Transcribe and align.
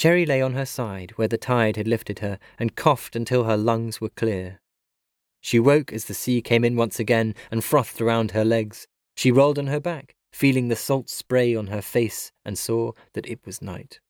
Cherry 0.00 0.24
lay 0.24 0.40
on 0.40 0.54
her 0.54 0.64
side 0.64 1.10
where 1.16 1.28
the 1.28 1.36
tide 1.36 1.76
had 1.76 1.86
lifted 1.86 2.20
her 2.20 2.38
and 2.58 2.74
coughed 2.74 3.14
until 3.14 3.44
her 3.44 3.58
lungs 3.58 4.00
were 4.00 4.08
clear. 4.08 4.62
She 5.42 5.60
woke 5.60 5.92
as 5.92 6.06
the 6.06 6.14
sea 6.14 6.40
came 6.40 6.64
in 6.64 6.74
once 6.74 6.98
again 6.98 7.34
and 7.50 7.62
frothed 7.62 8.00
around 8.00 8.30
her 8.30 8.42
legs. 8.42 8.86
She 9.14 9.30
rolled 9.30 9.58
on 9.58 9.66
her 9.66 9.78
back, 9.78 10.14
feeling 10.32 10.68
the 10.68 10.74
salt 10.74 11.10
spray 11.10 11.54
on 11.54 11.66
her 11.66 11.82
face, 11.82 12.32
and 12.46 12.56
saw 12.56 12.92
that 13.12 13.26
it 13.26 13.44
was 13.44 13.60
night. 13.60 14.00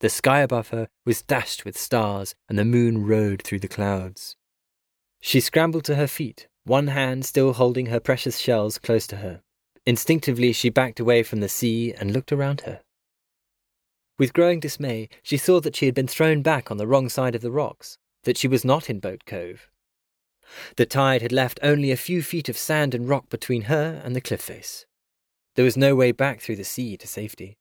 The 0.00 0.08
sky 0.08 0.40
above 0.40 0.68
her 0.68 0.88
was 1.04 1.20
dashed 1.20 1.66
with 1.66 1.76
stars, 1.76 2.34
and 2.48 2.58
the 2.58 2.64
moon 2.64 3.04
rode 3.04 3.42
through 3.42 3.60
the 3.60 3.68
clouds. 3.68 4.36
She 5.20 5.40
scrambled 5.40 5.84
to 5.84 5.96
her 5.96 6.06
feet, 6.06 6.48
one 6.64 6.86
hand 6.86 7.26
still 7.26 7.52
holding 7.52 7.84
her 7.86 8.00
precious 8.00 8.38
shells 8.38 8.78
close 8.78 9.06
to 9.08 9.16
her. 9.16 9.42
Instinctively, 9.84 10.54
she 10.54 10.70
backed 10.70 11.00
away 11.00 11.22
from 11.22 11.40
the 11.40 11.50
sea 11.50 11.92
and 11.92 12.14
looked 12.14 12.32
around 12.32 12.62
her. 12.62 12.80
With 14.18 14.32
growing 14.32 14.60
dismay, 14.60 15.08
she 15.22 15.36
saw 15.36 15.60
that 15.60 15.76
she 15.76 15.86
had 15.86 15.94
been 15.94 16.06
thrown 16.06 16.42
back 16.42 16.70
on 16.70 16.76
the 16.76 16.86
wrong 16.86 17.08
side 17.08 17.34
of 17.34 17.40
the 17.40 17.50
rocks, 17.50 17.98
that 18.24 18.36
she 18.36 18.48
was 18.48 18.64
not 18.64 18.90
in 18.90 19.00
Boat 19.00 19.24
Cove. 19.26 19.68
The 20.76 20.86
tide 20.86 21.22
had 21.22 21.32
left 21.32 21.58
only 21.62 21.90
a 21.90 21.96
few 21.96 22.22
feet 22.22 22.48
of 22.48 22.58
sand 22.58 22.94
and 22.94 23.08
rock 23.08 23.28
between 23.30 23.62
her 23.62 24.00
and 24.04 24.14
the 24.14 24.20
cliff 24.20 24.42
face. 24.42 24.86
There 25.54 25.64
was 25.64 25.76
no 25.76 25.94
way 25.94 26.12
back 26.12 26.40
through 26.40 26.56
the 26.56 26.64
sea 26.64 26.96
to 26.96 27.06
safety. 27.06 27.58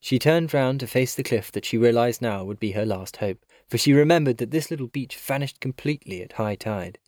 She 0.00 0.18
turned 0.18 0.52
round 0.52 0.80
to 0.80 0.86
face 0.86 1.14
the 1.14 1.22
cliff 1.22 1.52
that 1.52 1.64
she 1.64 1.78
realized 1.78 2.20
now 2.20 2.44
would 2.44 2.58
be 2.58 2.72
her 2.72 2.84
last 2.84 3.18
hope, 3.18 3.44
for 3.68 3.78
she 3.78 3.92
remembered 3.92 4.38
that 4.38 4.50
this 4.50 4.70
little 4.70 4.88
beach 4.88 5.16
vanished 5.16 5.60
completely 5.60 6.22
at 6.22 6.32
high 6.32 6.56
tide. 6.56 6.98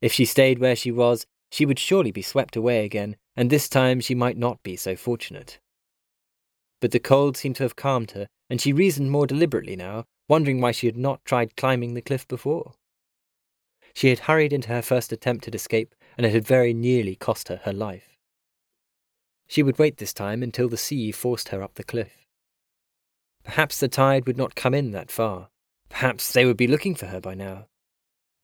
If 0.00 0.12
she 0.12 0.24
stayed 0.24 0.58
where 0.58 0.76
she 0.76 0.90
was, 0.90 1.26
she 1.50 1.64
would 1.64 1.78
surely 1.78 2.10
be 2.10 2.22
swept 2.22 2.56
away 2.56 2.84
again, 2.84 3.16
and 3.36 3.48
this 3.48 3.68
time 3.68 4.00
she 4.00 4.14
might 4.14 4.36
not 4.36 4.62
be 4.62 4.76
so 4.76 4.96
fortunate. 4.96 5.60
But 6.80 6.90
the 6.90 7.00
cold 7.00 7.36
seemed 7.36 7.56
to 7.56 7.62
have 7.62 7.76
calmed 7.76 8.12
her, 8.12 8.28
and 8.50 8.60
she 8.60 8.72
reasoned 8.72 9.10
more 9.10 9.26
deliberately 9.26 9.76
now, 9.76 10.04
wondering 10.28 10.60
why 10.60 10.72
she 10.72 10.86
had 10.86 10.96
not 10.96 11.24
tried 11.24 11.56
climbing 11.56 11.94
the 11.94 12.02
cliff 12.02 12.26
before. 12.28 12.74
She 13.94 14.08
had 14.08 14.20
hurried 14.20 14.52
into 14.52 14.68
her 14.68 14.82
first 14.82 15.10
attempt 15.12 15.48
at 15.48 15.54
escape, 15.54 15.94
and 16.16 16.26
it 16.26 16.32
had 16.32 16.46
very 16.46 16.74
nearly 16.74 17.16
cost 17.16 17.48
her 17.48 17.60
her 17.64 17.72
life. 17.72 18.18
She 19.46 19.62
would 19.62 19.78
wait 19.78 19.96
this 19.96 20.12
time 20.12 20.42
until 20.42 20.68
the 20.68 20.76
sea 20.76 21.12
forced 21.12 21.48
her 21.48 21.62
up 21.62 21.74
the 21.74 21.84
cliff. 21.84 22.26
Perhaps 23.44 23.80
the 23.80 23.88
tide 23.88 24.26
would 24.26 24.36
not 24.36 24.56
come 24.56 24.74
in 24.74 24.90
that 24.90 25.10
far. 25.10 25.48
Perhaps 25.88 26.32
they 26.32 26.44
would 26.44 26.56
be 26.56 26.66
looking 26.66 26.94
for 26.94 27.06
her 27.06 27.20
by 27.20 27.34
now. 27.34 27.68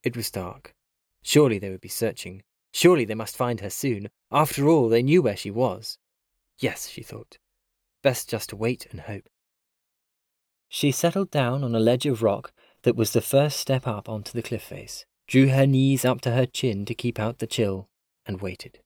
It 0.01 0.15
was 0.15 0.31
dark. 0.31 0.73
Surely 1.21 1.59
they 1.59 1.69
would 1.69 1.81
be 1.81 1.89
searching. 1.89 2.41
Surely 2.73 3.05
they 3.05 3.13
must 3.13 3.37
find 3.37 3.59
her 3.59 3.69
soon. 3.69 4.09
After 4.31 4.67
all, 4.67 4.89
they 4.89 5.03
knew 5.03 5.21
where 5.21 5.37
she 5.37 5.51
was. 5.51 5.97
Yes, 6.57 6.87
she 6.87 7.03
thought. 7.03 7.37
Best 8.03 8.29
just 8.29 8.49
to 8.49 8.55
wait 8.55 8.85
and 8.91 9.01
hope. 9.01 9.29
She 10.67 10.91
settled 10.91 11.31
down 11.31 11.63
on 11.63 11.73
a 11.73 11.79
ledge 11.79 12.05
of 12.05 12.21
rock 12.21 12.51
that 12.83 12.95
was 12.95 13.13
the 13.13 13.21
first 13.21 13.59
step 13.59 13.87
up 13.87 14.09
onto 14.09 14.33
the 14.33 14.41
cliff 14.41 14.63
face, 14.63 15.05
drew 15.27 15.47
her 15.47 15.65
knees 15.65 16.03
up 16.03 16.19
to 16.21 16.31
her 16.31 16.45
chin 16.45 16.85
to 16.85 16.93
keep 16.93 17.17
out 17.17 17.39
the 17.39 17.47
chill, 17.47 17.87
and 18.25 18.41
waited. 18.41 18.79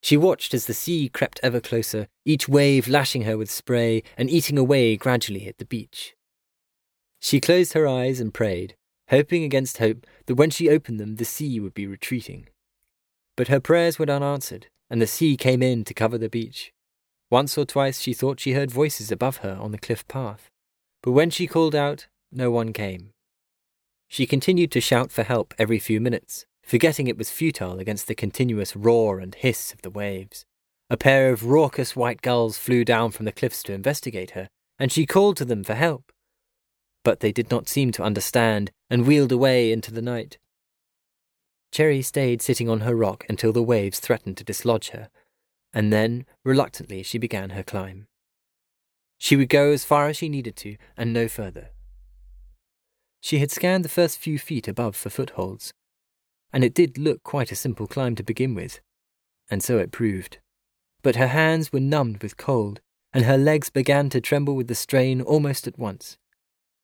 She 0.00 0.16
watched 0.16 0.54
as 0.54 0.66
the 0.66 0.74
sea 0.74 1.08
crept 1.08 1.38
ever 1.42 1.60
closer, 1.60 2.08
each 2.24 2.48
wave 2.48 2.88
lashing 2.88 3.22
her 3.22 3.36
with 3.36 3.50
spray 3.50 4.02
and 4.16 4.28
eating 4.28 4.58
away 4.58 4.96
gradually 4.96 5.46
at 5.46 5.58
the 5.58 5.64
beach. 5.64 6.14
She 7.20 7.40
closed 7.40 7.74
her 7.74 7.86
eyes 7.86 8.18
and 8.18 8.34
prayed, 8.34 8.74
hoping 9.10 9.44
against 9.44 9.78
hope 9.78 10.06
that 10.26 10.34
when 10.34 10.50
she 10.50 10.68
opened 10.68 10.98
them 10.98 11.16
the 11.16 11.24
sea 11.24 11.60
would 11.60 11.74
be 11.74 11.86
retreating. 11.86 12.48
But 13.36 13.48
her 13.48 13.60
prayers 13.60 13.98
went 13.98 14.10
unanswered, 14.10 14.66
and 14.90 15.00
the 15.00 15.06
sea 15.06 15.36
came 15.36 15.62
in 15.62 15.84
to 15.84 15.94
cover 15.94 16.18
the 16.18 16.28
beach. 16.28 16.72
Once 17.32 17.56
or 17.56 17.64
twice 17.64 17.98
she 17.98 18.12
thought 18.12 18.38
she 18.38 18.52
heard 18.52 18.70
voices 18.70 19.10
above 19.10 19.38
her 19.38 19.56
on 19.58 19.72
the 19.72 19.78
cliff 19.78 20.06
path, 20.06 20.50
but 21.02 21.12
when 21.12 21.30
she 21.30 21.46
called 21.46 21.74
out, 21.74 22.06
no 22.30 22.50
one 22.50 22.74
came. 22.74 23.08
She 24.06 24.26
continued 24.26 24.70
to 24.72 24.82
shout 24.82 25.10
for 25.10 25.22
help 25.22 25.54
every 25.58 25.78
few 25.78 25.98
minutes, 25.98 26.44
forgetting 26.62 27.06
it 27.06 27.16
was 27.16 27.30
futile 27.30 27.78
against 27.78 28.06
the 28.06 28.14
continuous 28.14 28.76
roar 28.76 29.18
and 29.18 29.34
hiss 29.34 29.72
of 29.72 29.80
the 29.80 29.88
waves. 29.88 30.44
A 30.90 30.98
pair 30.98 31.32
of 31.32 31.46
raucous 31.46 31.96
white 31.96 32.20
gulls 32.20 32.58
flew 32.58 32.84
down 32.84 33.12
from 33.12 33.24
the 33.24 33.32
cliffs 33.32 33.62
to 33.62 33.72
investigate 33.72 34.32
her, 34.32 34.50
and 34.78 34.92
she 34.92 35.06
called 35.06 35.38
to 35.38 35.46
them 35.46 35.64
for 35.64 35.74
help. 35.74 36.12
But 37.02 37.20
they 37.20 37.32
did 37.32 37.50
not 37.50 37.66
seem 37.66 37.92
to 37.92 38.02
understand 38.02 38.72
and 38.90 39.06
wheeled 39.06 39.32
away 39.32 39.72
into 39.72 39.90
the 39.90 40.02
night. 40.02 40.36
Cherry 41.72 42.02
stayed 42.02 42.42
sitting 42.42 42.68
on 42.68 42.80
her 42.80 42.94
rock 42.94 43.24
until 43.30 43.54
the 43.54 43.62
waves 43.62 44.00
threatened 44.00 44.36
to 44.36 44.44
dislodge 44.44 44.90
her 44.90 45.08
and 45.72 45.92
then, 45.92 46.26
reluctantly, 46.44 47.02
she 47.02 47.18
began 47.18 47.50
her 47.50 47.62
climb. 47.62 48.06
She 49.18 49.36
would 49.36 49.48
go 49.48 49.70
as 49.70 49.84
far 49.84 50.08
as 50.08 50.16
she 50.16 50.28
needed 50.28 50.56
to, 50.56 50.76
and 50.96 51.12
no 51.12 51.28
further. 51.28 51.70
She 53.20 53.38
had 53.38 53.50
scanned 53.50 53.84
the 53.84 53.88
first 53.88 54.18
few 54.18 54.38
feet 54.38 54.66
above 54.66 54.96
for 54.96 55.10
footholds, 55.10 55.72
and 56.52 56.64
it 56.64 56.74
did 56.74 56.98
look 56.98 57.22
quite 57.22 57.52
a 57.52 57.56
simple 57.56 57.86
climb 57.86 58.16
to 58.16 58.24
begin 58.24 58.54
with, 58.54 58.80
and 59.48 59.62
so 59.62 59.78
it 59.78 59.92
proved. 59.92 60.38
But 61.02 61.16
her 61.16 61.28
hands 61.28 61.72
were 61.72 61.80
numbed 61.80 62.22
with 62.22 62.36
cold, 62.36 62.80
and 63.12 63.24
her 63.24 63.38
legs 63.38 63.70
began 63.70 64.10
to 64.10 64.20
tremble 64.20 64.56
with 64.56 64.68
the 64.68 64.74
strain 64.74 65.20
almost 65.20 65.66
at 65.66 65.78
once. 65.78 66.18